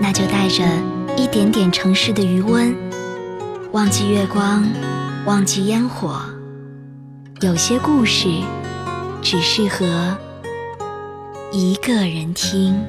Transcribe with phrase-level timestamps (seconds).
[0.00, 0.64] 那就带着
[1.16, 2.74] 一点点城市的余温，
[3.72, 4.64] 忘记月光，
[5.26, 6.20] 忘记烟火。
[7.40, 8.28] 有些故事
[9.20, 10.16] 只适合
[11.52, 12.80] 一个人听。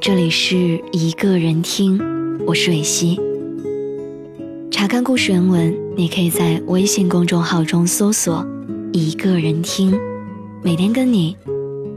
[0.00, 2.00] 这里是一个人听，
[2.46, 3.20] 我是蕊希。
[4.70, 8.42] 查看故事原文，你可以在微信公众号中搜索
[8.94, 9.94] “一个人听”，
[10.64, 11.36] 每天跟你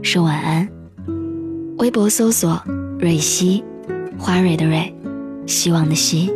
[0.02, 0.68] 说晚安。
[1.78, 2.62] 微博搜索
[3.00, 3.64] “蕊希”，
[4.20, 4.94] 花蕊的蕊，
[5.46, 6.30] 希望的希。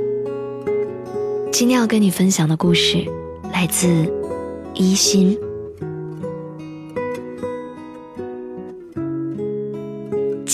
[1.53, 3.05] 今天要跟你分享的故事
[3.53, 4.11] 来自
[4.73, 5.39] 一心。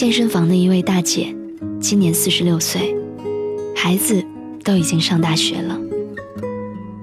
[0.05, 1.34] 健身房的一位大姐，
[1.80, 2.94] 今年四十六岁，
[3.74, 4.22] 孩子
[4.62, 5.80] 都已经上大学了。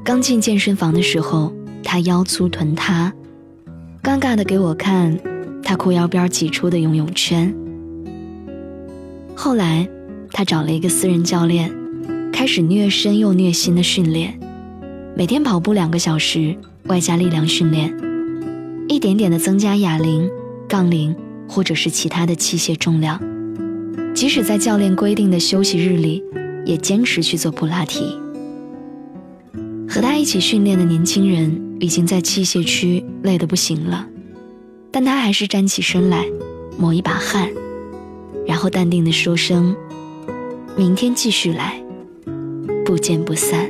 [0.03, 1.52] 刚进健身房的时候，
[1.83, 3.11] 她腰粗臀塌，
[4.03, 5.17] 尴尬的给我看
[5.63, 7.52] 她裤腰边挤出的游泳圈。
[9.33, 9.89] 后来，
[10.31, 11.73] 她找了一个私人教练，
[12.31, 14.39] 开始虐身又虐心的训练，
[15.17, 17.91] 每天跑步两个小时，外加力量训练，
[18.88, 20.29] 一点点的增加哑铃、
[20.67, 21.16] 杠铃。
[21.52, 23.21] 或者是其他的器械重量，
[24.16, 26.23] 即使在教练规定的休息日里，
[26.66, 28.17] 也坚持去做普拉提。
[29.89, 34.07] 和他一起训练的年轻人已经在器械区累得不行了，
[34.91, 36.25] 但他还是站起身来，
[36.78, 37.50] 抹一把汗，
[38.47, 39.75] 然后淡定地说声
[40.78, 41.83] ：“明天继续来，
[42.85, 43.69] 不见不散。”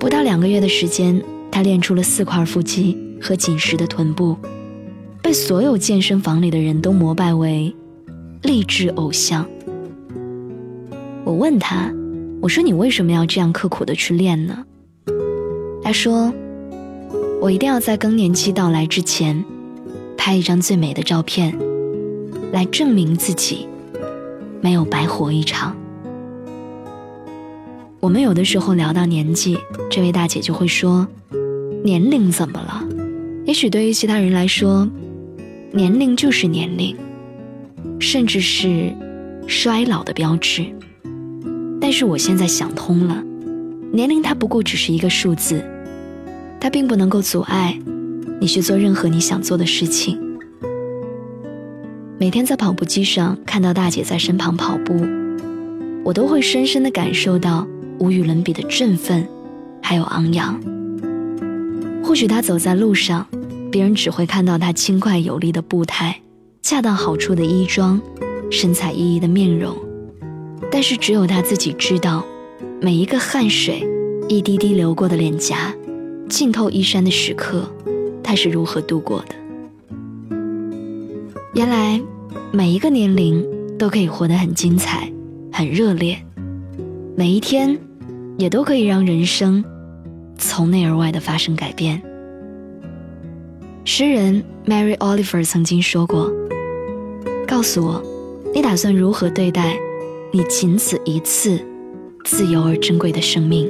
[0.00, 4.36] 不到两个月的时间，他练出了四块腹肌和紧实的臀部。
[5.22, 7.74] 被所有健身房里的人都膜拜为
[8.42, 9.46] 励志偶像。
[11.24, 11.92] 我问他
[12.42, 14.64] ：“我说你为什么要这样刻苦的去练呢？”
[15.84, 16.32] 他说
[17.40, 19.44] ：“我一定要在更年期到来之前，
[20.16, 21.56] 拍一张最美的照片，
[22.50, 23.68] 来证明自己
[24.60, 25.76] 没有白活一场。”
[28.00, 29.58] 我们有的时候聊到年纪，
[29.90, 31.06] 这位大姐就会说
[31.84, 32.82] ：“年龄怎么了？
[33.44, 34.88] 也许对于其他人来说。”
[35.72, 36.96] 年龄就是年龄，
[38.00, 38.92] 甚至是
[39.46, 40.64] 衰老的标志。
[41.80, 43.22] 但是我现在想通了，
[43.92, 45.64] 年龄它不过只是一个数字，
[46.60, 47.78] 它并不能够阻碍
[48.40, 50.18] 你去做任何你想做的事情。
[52.18, 55.06] 每天在跑步机上看到大姐在身旁跑步，
[56.04, 57.64] 我都会深深的感受到
[58.00, 59.26] 无与伦比的振奋，
[59.80, 60.60] 还有昂扬。
[62.02, 63.24] 或许她走在路上。
[63.70, 66.20] 别人只会看到她轻快有力的步态，
[66.60, 68.00] 恰到好处的衣装，
[68.50, 69.76] 神采奕奕的面容。
[70.72, 72.24] 但是只有她自己知道，
[72.80, 73.86] 每一个汗水
[74.28, 75.72] 一滴滴流过的脸颊，
[76.28, 77.70] 浸透衣衫的时刻，
[78.22, 79.34] 她是如何度过的。
[81.54, 82.00] 原来，
[82.52, 83.44] 每一个年龄
[83.78, 85.12] 都可以活得很精彩，
[85.52, 86.18] 很热烈，
[87.16, 87.78] 每一天，
[88.36, 89.64] 也都可以让人生
[90.36, 92.02] 从内而外的发生改变。
[93.84, 96.30] 诗人 Mary Oliver 曾经说过
[97.48, 98.02] ：“告诉我，
[98.54, 99.76] 你打算如何对待
[100.32, 101.58] 你仅此一次
[102.24, 103.68] 自由而珍贵的生命？”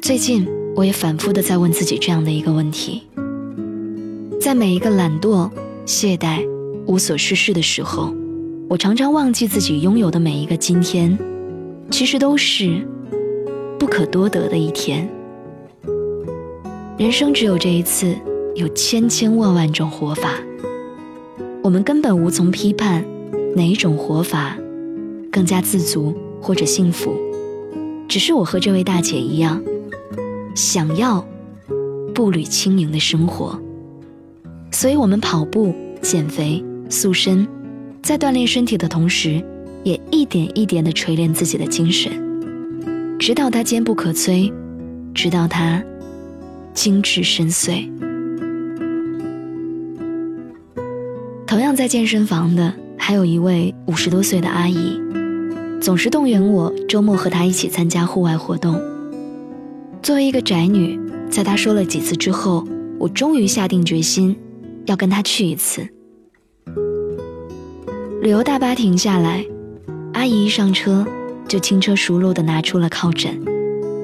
[0.00, 0.46] 最近，
[0.76, 3.02] 我也反复的在问自己这样的一个问题：
[4.40, 5.50] 在每一个懒惰、
[5.84, 6.46] 懈怠、
[6.86, 8.14] 无所事事的时候，
[8.68, 11.18] 我常常忘记自己拥有的每一个今天，
[11.90, 12.86] 其实都是
[13.78, 15.08] 不可多得的一天。
[16.96, 18.14] 人生只有这一次。
[18.56, 20.30] 有千千万万种活法，
[21.62, 23.04] 我们根本无从批判
[23.54, 24.56] 哪一种活法
[25.30, 27.14] 更加自足或者幸福。
[28.08, 29.62] 只是我和这位大姐一样，
[30.54, 31.22] 想要
[32.14, 33.60] 步履轻盈的生活，
[34.70, 37.46] 所以我们跑步、减肥、塑身，
[38.02, 39.44] 在锻炼身体的同时，
[39.84, 42.10] 也一点一点地锤炼自己的精神，
[43.18, 44.50] 直到它坚不可摧，
[45.12, 45.84] 直到它
[46.72, 47.86] 精致深邃。
[51.46, 55.00] 同样在健身房的还有一位五十多岁的阿姨，
[55.80, 58.80] 总是动员我周末和她一起参加户外活动。
[60.02, 60.98] 作为一个宅女，
[61.30, 62.66] 在她说了几次之后，
[62.98, 64.36] 我终于下定决心
[64.86, 65.88] 要跟她去一次。
[68.20, 69.46] 旅游大巴停下来，
[70.14, 71.06] 阿姨一上车
[71.46, 73.40] 就轻车熟路地拿出了靠枕，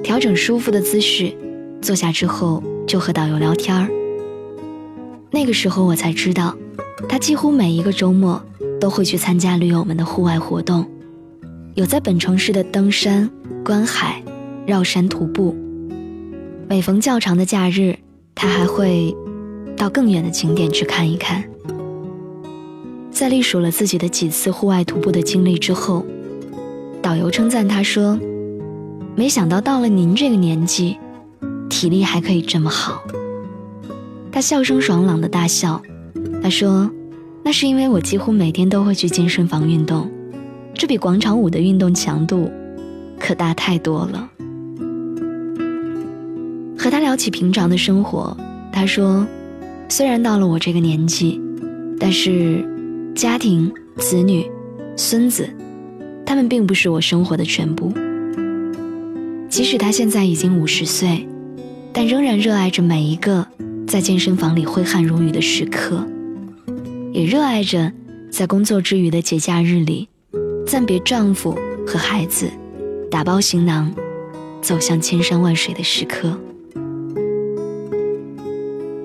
[0.00, 1.32] 调整舒服的姿势，
[1.80, 3.88] 坐下之后就和导游聊天儿。
[5.32, 6.56] 那个时候我才知道，
[7.08, 8.42] 他几乎每一个周末
[8.80, 10.86] 都会去参加驴友们的户外活动，
[11.74, 13.30] 有在本城市的登山、
[13.64, 14.22] 观海、
[14.66, 15.56] 绕山徒步。
[16.68, 17.98] 每逢较长的假日，
[18.34, 19.14] 他还会
[19.76, 21.44] 到更远的景点去看一看。
[23.10, 26.04] 在历数了自己的几次户外徒步的经历之后，
[27.02, 28.18] 导游称赞他说
[29.14, 30.96] ：“没想到到了您这个年纪，
[31.68, 33.02] 体力还可以这么好。”
[34.32, 35.82] 他笑声爽朗的大笑，
[36.42, 36.90] 他说
[37.44, 40.10] ：“那是因为我几乎每天都会去健身房运动，
[40.74, 42.50] 这比广场舞的运动强度
[43.18, 44.28] 可大太多了。”
[46.76, 48.36] 和他聊起平常的生活，
[48.72, 49.26] 他说
[49.88, 51.40] ：“虽然到了我这个年纪，
[51.98, 52.66] 但是……”
[53.14, 54.50] 家庭、子女、
[54.96, 55.46] 孙子，
[56.24, 57.92] 他们并不是我生活的全部。
[59.50, 61.28] 即使他现在已经五十岁，
[61.92, 63.46] 但仍然热爱着每一个
[63.86, 66.06] 在健身房里挥汗如雨的时刻，
[67.12, 67.92] 也热爱着
[68.30, 70.08] 在工作之余的节假日里，
[70.66, 71.56] 暂别丈夫
[71.86, 72.50] 和孩子，
[73.10, 73.94] 打包行囊，
[74.60, 76.36] 走向千山万水的时刻。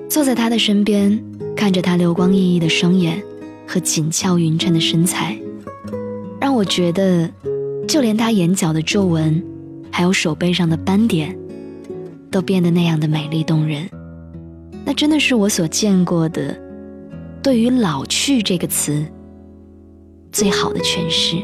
[0.08, 1.22] 坐在他的身边，
[1.54, 3.22] 看着他流光溢溢的双眼。
[3.70, 5.38] 和紧俏匀称的身材，
[6.40, 7.30] 让我觉得，
[7.86, 9.44] 就连他眼角的皱纹，
[9.90, 11.38] 还有手背上的斑点，
[12.30, 13.86] 都变得那样的美丽动人。
[14.86, 16.58] 那真的是我所见过的，
[17.48, 19.02] 对于“老去”这个词
[20.30, 21.36] 最好的诠释。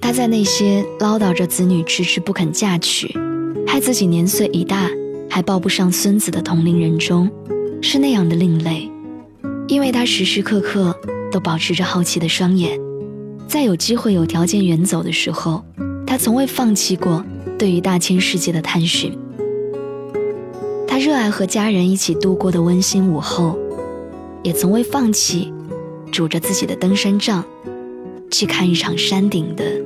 [0.00, 3.16] 他在那些唠叨着子女迟迟不肯嫁娶，
[3.64, 4.90] 害自己年岁已大
[5.30, 7.30] 还抱不上孙子的同龄人中，
[7.80, 8.90] 是那样的另类。
[9.68, 10.92] 因为他时时刻刻
[11.30, 12.76] 都保持着好奇的双眼，
[13.46, 15.62] 在有机会、有条件远走的时候，
[16.04, 17.24] 他从未放弃过
[17.56, 19.16] 对于大千世界的探寻。
[20.88, 23.56] 他热爱和家人一起度过的温馨午后，
[24.42, 25.52] 也从未放弃
[26.10, 27.44] 拄着自己的登山杖，
[28.30, 29.80] 去看一场山顶的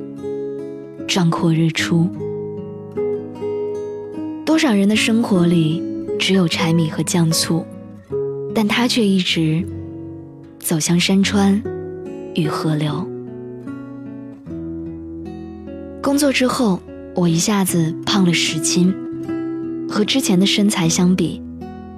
[1.07, 2.09] 壮阔日出。
[4.45, 5.83] 多少人的生活里
[6.17, 7.65] 只有柴米和酱醋，
[8.53, 9.65] 但他却一直。
[10.59, 11.63] 走向山川
[12.35, 13.07] 与河流。
[16.01, 16.81] 工作之后，
[17.15, 18.93] 我一下子胖了十斤，
[19.87, 21.41] 和之前的身材相比，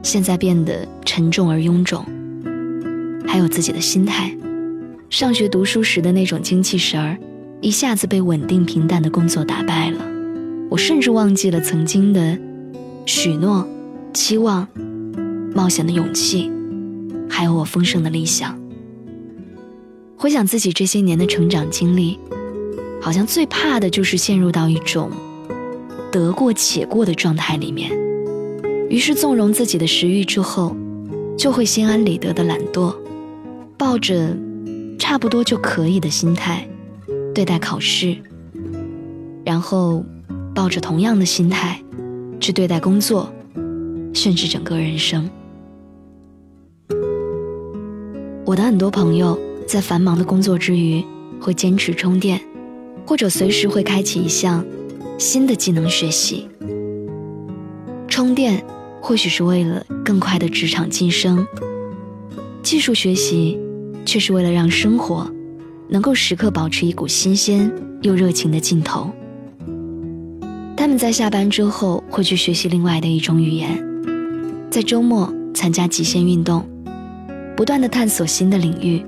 [0.03, 2.05] 现在变得沉重而臃肿。
[3.31, 4.35] 还有自己的心态，
[5.07, 7.15] 上学读书时的那种精气神儿，
[7.61, 10.03] 一下子被稳定平淡的工作打败了。
[10.67, 12.35] 我甚至忘记了曾经的
[13.05, 13.69] 许诺、
[14.15, 14.67] 期望、
[15.53, 16.51] 冒险的勇气。
[17.29, 18.59] 还有我丰盛的理想。
[20.17, 22.17] 回想自己这些年的成长经历，
[22.99, 25.11] 好像最怕的就是陷入到一种
[26.11, 27.91] 得过且过的状态里面。
[28.89, 30.75] 于是纵容自己的食欲之后，
[31.37, 32.91] 就会心安理得的懒惰，
[33.79, 34.35] 抱着
[34.99, 36.67] 差不多就可以的心态
[37.33, 38.17] 对待考试，
[39.45, 40.03] 然后
[40.53, 41.81] 抱着同样的心态
[42.41, 43.31] 去对待工作，
[44.13, 45.29] 甚至整个人生。
[48.45, 51.01] 我的很多朋友在繁忙的工作之余，
[51.39, 52.41] 会坚持充电，
[53.05, 54.65] 或者随时会开启一项
[55.17, 56.49] 新的技能学习。
[58.09, 58.61] 充电
[59.01, 61.47] 或许是为了更快的职场晋升，
[62.61, 63.57] 技术学习
[64.05, 65.29] 却是为了让生活
[65.87, 69.09] 能够时刻保持一股新鲜又热情的劲头。
[70.75, 73.83] 他们在下班之后会去学习另外的一种语言，
[74.69, 76.65] 在周末参加极限运动。
[77.57, 79.03] 不断的探索新的领域，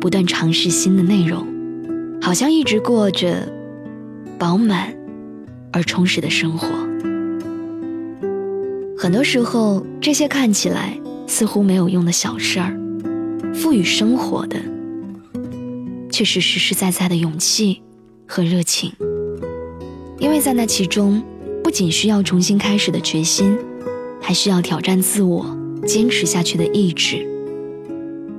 [0.00, 1.46] 不断尝试新的内容，
[2.20, 3.48] 好像一直过着
[4.36, 4.92] 饱满
[5.70, 6.68] 而充实的生活。
[8.98, 10.98] 很多时候，这些看起来
[11.28, 12.76] 似乎没有用的小事儿，
[13.54, 14.60] 赋予生活的，
[16.10, 17.82] 却是实实在在的勇气
[18.26, 18.92] 和热情。
[20.18, 21.22] 因为在那其中，
[21.62, 23.56] 不仅需要重新开始的决心，
[24.20, 25.46] 还需要挑战自我、
[25.86, 27.26] 坚持下去的意志。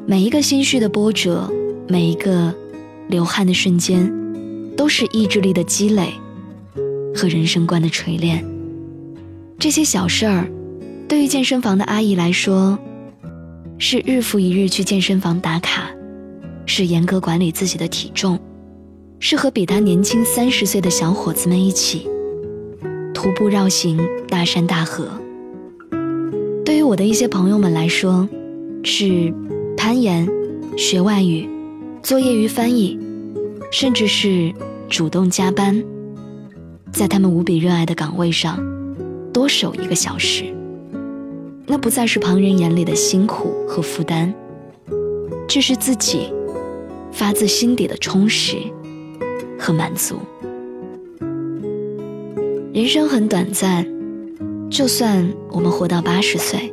[0.06, 1.50] 每一个心绪的波折，
[1.88, 2.54] 每一个
[3.08, 4.12] 流汗的瞬间，
[4.76, 6.14] 都是意志力的积累
[7.16, 8.44] 和人生观的锤炼。
[9.58, 10.50] 这些小事儿，
[11.08, 12.78] 对于健身房的阿姨来说，
[13.82, 15.90] 是日复一日去健身房打卡，
[16.66, 18.38] 是严格管理自己的体重，
[19.20, 22.06] 是和比他年轻三十岁的小伙子们一起
[23.14, 25.08] 徒步绕行大山大河。
[26.66, 28.28] 对于我的一些朋友们来说，
[28.84, 29.34] 是
[29.78, 30.28] 攀岩、
[30.78, 31.48] 学外语、
[32.04, 33.00] 做业余翻译，
[33.72, 34.54] 甚至是
[34.90, 35.82] 主动加班，
[36.92, 38.60] 在他们无比热爱的岗位上
[39.32, 40.54] 多守一个小时。
[41.72, 44.34] 那不再是旁人眼里的辛苦和负担，
[45.48, 46.34] 这是自己
[47.12, 48.58] 发自心底的充实
[49.60, 50.18] 和满足。
[52.74, 53.86] 人生很短暂。
[54.72, 56.72] 就算我们活到八十岁，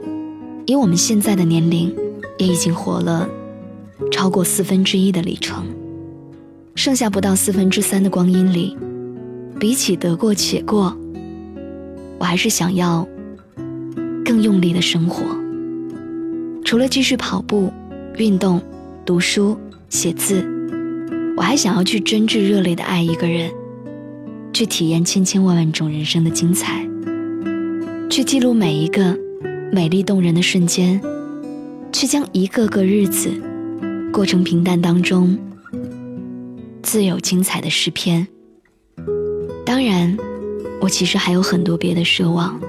[0.67, 1.95] 以我们现在的年龄，
[2.39, 3.27] 也已经活了
[4.13, 5.67] 超过四分之一的里程。
[6.75, 8.77] 剩下不到四分之三的光阴里，
[9.59, 10.95] 比起得过且过，
[12.19, 13.09] 我还是想要
[14.27, 15.23] 更用力的生活。
[16.65, 17.73] 除了继续跑步、
[18.19, 18.61] 运动、
[19.05, 19.57] 读书、
[19.89, 20.45] 写字，
[21.37, 23.53] 我还想要去真挚热烈的爱一个人，
[24.53, 26.85] 去体验千千万万种人生的精彩。
[28.11, 29.17] 去记录每一个
[29.73, 31.01] 美丽动人的瞬间，
[31.93, 33.31] 去将一个个日子
[34.13, 35.39] 过成平淡当中
[36.83, 38.27] 自有精彩的诗篇。
[39.65, 40.17] 当然，
[40.81, 42.61] 我其实还有很多别的奢望，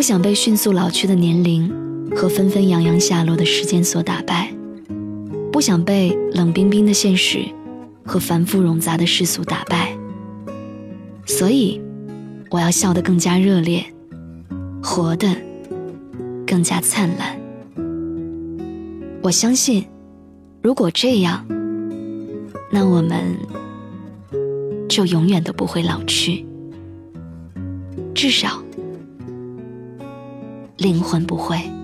[0.00, 1.70] 不想被迅速老去的年龄
[2.16, 4.50] 和纷纷扬扬下落的时间所打败，
[5.52, 7.44] 不想被冷冰冰的现实
[8.02, 9.94] 和繁复冗杂的世俗打败。
[11.26, 11.78] 所以，
[12.48, 13.84] 我要笑得更加热烈。
[14.82, 15.28] 活得
[16.46, 17.38] 更加灿烂。
[19.20, 19.84] 我相信，
[20.62, 21.46] 如果这样，
[22.72, 23.36] 那我们
[24.88, 26.46] 就永远都不会老去，
[28.14, 28.62] 至少
[30.80, 31.79] 灵魂不会。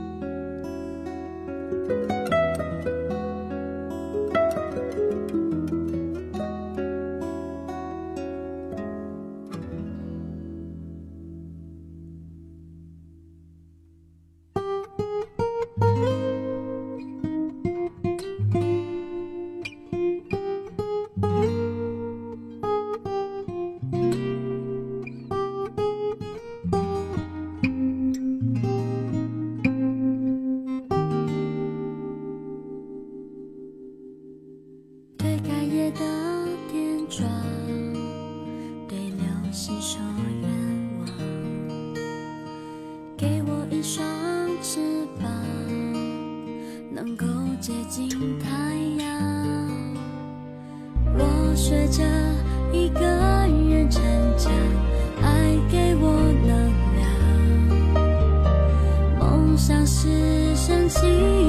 [39.81, 40.01] 说
[40.41, 40.49] 愿
[40.99, 41.07] 望，
[43.17, 44.05] 给我一双
[44.63, 44.81] 翅
[45.21, 45.31] 膀，
[46.93, 47.25] 能够
[47.61, 49.07] 接近太阳。
[51.19, 52.03] 我学着
[52.73, 54.03] 一个人成
[54.37, 54.53] 长，
[55.23, 56.11] 爱给我
[56.47, 56.51] 能
[56.97, 57.07] 量。
[59.19, 61.46] 梦想是神奇。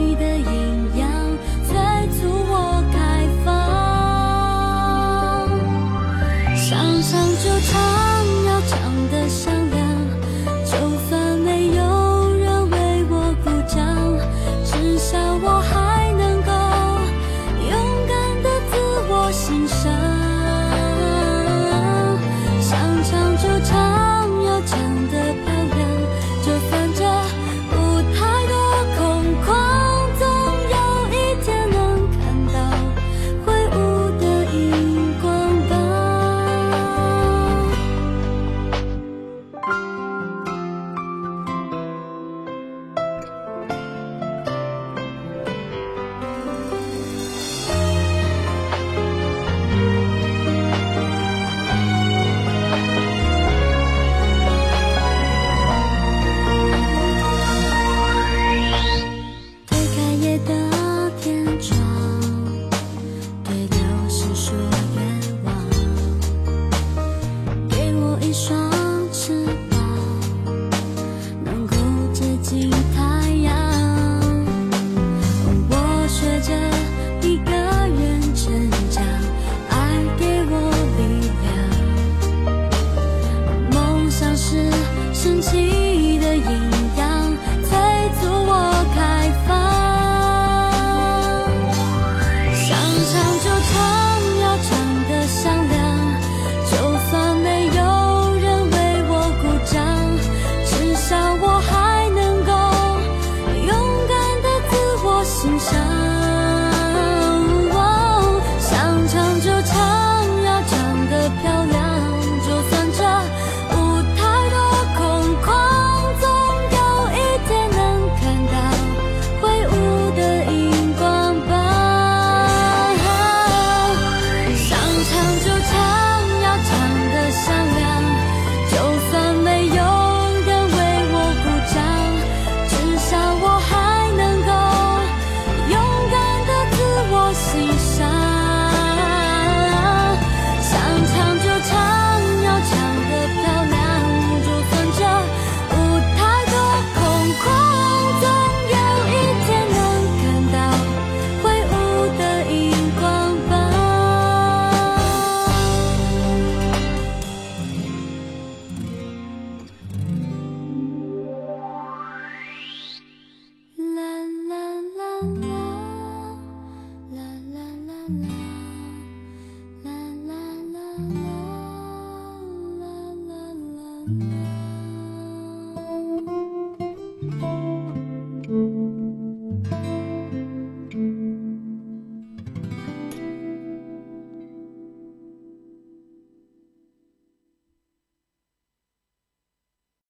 [165.19, 165.56] 아!